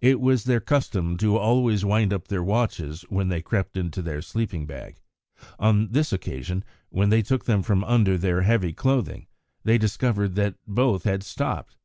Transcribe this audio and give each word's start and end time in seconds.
It 0.00 0.18
was 0.18 0.44
their 0.44 0.60
custom 0.60 1.18
to 1.18 1.36
always 1.36 1.84
wind 1.84 2.10
up 2.10 2.28
their 2.28 2.42
watches 2.42 3.02
when 3.10 3.28
they 3.28 3.42
crept 3.42 3.76
into 3.76 4.00
their 4.00 4.22
sleeping 4.22 4.64
bag; 4.64 5.02
on 5.58 5.88
this 5.92 6.10
occasion 6.10 6.64
when 6.88 7.10
they 7.10 7.20
took 7.20 7.44
them 7.44 7.62
from 7.62 7.84
under 7.84 8.16
their 8.16 8.40
heavy 8.40 8.72
clothing 8.72 9.26
they 9.62 9.76
discovered 9.76 10.36
that 10.36 10.54
both 10.66 11.04
had 11.04 11.22
stopped. 11.22 11.76